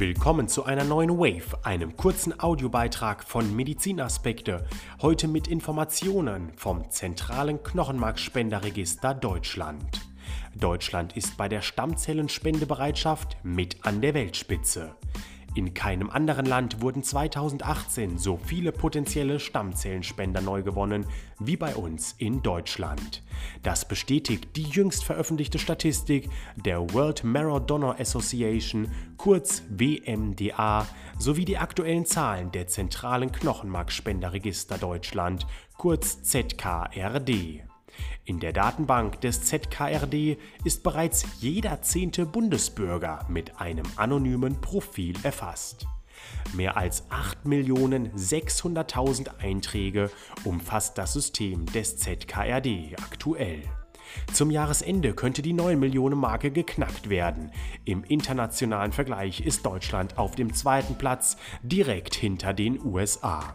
[0.00, 4.64] Willkommen zu einer neuen Wave, einem kurzen Audiobeitrag von Medizinaspekte.
[5.02, 10.02] Heute mit Informationen vom zentralen Knochenmarkspenderregister Deutschland.
[10.54, 14.94] Deutschland ist bei der Stammzellenspendebereitschaft mit an der Weltspitze.
[15.58, 21.04] In keinem anderen Land wurden 2018 so viele potenzielle Stammzellenspender neu gewonnen
[21.40, 23.24] wie bei uns in Deutschland.
[23.64, 28.86] Das bestätigt die jüngst veröffentlichte Statistik der World Marrow Donor Association,
[29.16, 30.86] kurz WMDA,
[31.18, 35.44] sowie die aktuellen Zahlen der zentralen Knochenmarkspenderregister Deutschland,
[35.76, 37.64] kurz ZKRD.
[38.24, 45.86] In der Datenbank des ZKRD ist bereits jeder zehnte Bundesbürger mit einem anonymen Profil erfasst.
[46.52, 50.10] Mehr als 8.600.000 Einträge
[50.44, 53.62] umfasst das System des ZKRD aktuell.
[54.32, 57.52] Zum Jahresende könnte die 9 Millionen Marke geknackt werden.
[57.84, 63.54] Im internationalen Vergleich ist Deutschland auf dem zweiten Platz direkt hinter den USA.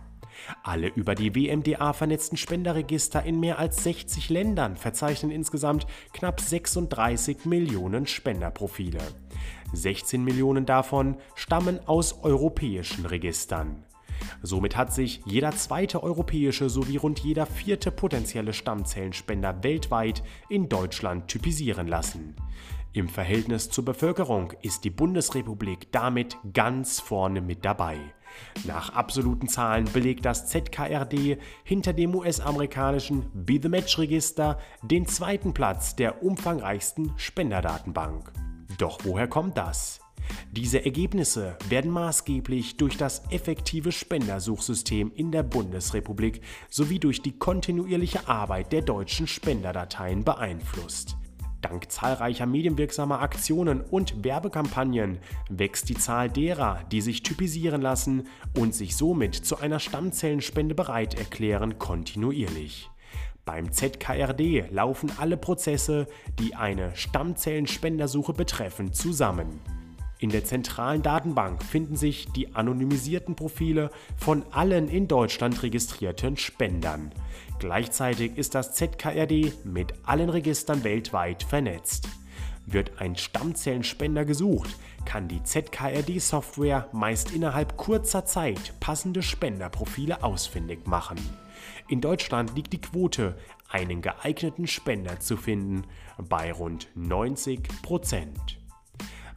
[0.63, 7.45] Alle über die WMDA vernetzten Spenderregister in mehr als 60 Ländern verzeichnen insgesamt knapp 36
[7.45, 8.99] Millionen Spenderprofile.
[9.73, 13.85] 16 Millionen davon stammen aus europäischen Registern.
[14.41, 21.27] Somit hat sich jeder zweite europäische sowie rund jeder vierte potenzielle Stammzellenspender weltweit in Deutschland
[21.27, 22.35] typisieren lassen.
[22.93, 27.97] Im Verhältnis zur Bevölkerung ist die Bundesrepublik damit ganz vorne mit dabei.
[28.65, 35.53] Nach absoluten Zahlen belegt das ZKRD hinter dem US-amerikanischen Be the Match Register den zweiten
[35.53, 38.31] Platz der umfangreichsten Spenderdatenbank.
[38.77, 39.99] Doch woher kommt das?
[40.51, 48.27] Diese Ergebnisse werden maßgeblich durch das effektive Spendersuchsystem in der Bundesrepublik sowie durch die kontinuierliche
[48.27, 51.17] Arbeit der deutschen Spenderdateien beeinflusst.
[51.63, 55.17] Dank zahlreicher medienwirksamer Aktionen und Werbekampagnen
[55.49, 61.17] wächst die Zahl derer, die sich typisieren lassen und sich somit zu einer Stammzellenspende bereit
[61.17, 62.89] erklären, kontinuierlich.
[63.45, 66.07] Beim ZKRD laufen alle Prozesse,
[66.39, 69.59] die eine Stammzellenspendersuche betreffen, zusammen.
[70.19, 77.11] In der zentralen Datenbank finden sich die anonymisierten Profile von allen in Deutschland registrierten Spendern.
[77.63, 82.09] Gleichzeitig ist das ZKRD mit allen Registern weltweit vernetzt.
[82.65, 84.69] Wird ein Stammzellenspender gesucht,
[85.05, 91.17] kann die ZKRD-Software meist innerhalb kurzer Zeit passende Spenderprofile ausfindig machen.
[91.87, 93.37] In Deutschland liegt die Quote,
[93.69, 95.83] einen geeigneten Spender zu finden,
[96.17, 98.59] bei rund 90 Prozent.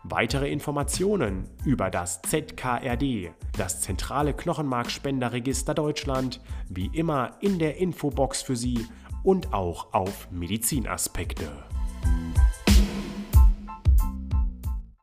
[0.08, 8.54] Weitere Informationen über das ZKRD, das zentrale Knochenmarkspenderregister Deutschland, wie immer in der Infobox für
[8.54, 8.86] Sie
[9.24, 11.50] und auch auf Medizinaspekte.